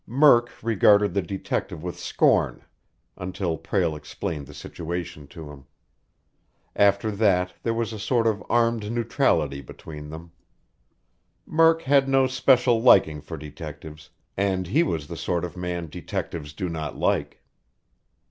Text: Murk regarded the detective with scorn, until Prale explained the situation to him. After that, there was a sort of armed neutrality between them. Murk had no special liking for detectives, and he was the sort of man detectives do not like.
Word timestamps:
Murk 0.07 0.49
regarded 0.63 1.13
the 1.13 1.21
detective 1.21 1.83
with 1.83 1.99
scorn, 1.99 2.63
until 3.17 3.55
Prale 3.55 3.95
explained 3.95 4.47
the 4.47 4.53
situation 4.55 5.27
to 5.27 5.51
him. 5.51 5.65
After 6.75 7.11
that, 7.11 7.53
there 7.61 7.75
was 7.75 7.93
a 7.93 7.99
sort 7.99 8.25
of 8.25 8.43
armed 8.49 8.91
neutrality 8.91 9.61
between 9.61 10.09
them. 10.09 10.31
Murk 11.45 11.83
had 11.83 12.09
no 12.09 12.25
special 12.25 12.81
liking 12.81 13.21
for 13.21 13.37
detectives, 13.37 14.09
and 14.35 14.65
he 14.65 14.81
was 14.81 15.05
the 15.05 15.15
sort 15.15 15.45
of 15.45 15.55
man 15.55 15.85
detectives 15.85 16.53
do 16.53 16.67
not 16.67 16.97
like. 16.97 17.43